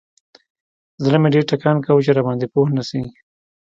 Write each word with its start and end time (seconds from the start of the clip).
زړه 1.03 1.17
مې 1.21 1.29
ډېر 1.35 1.43
ټکان 1.51 1.77
کاوه 1.85 2.01
چې 2.05 2.11
راباندې 2.17 2.47
پوه 2.53 2.69
نسي. 2.77 3.01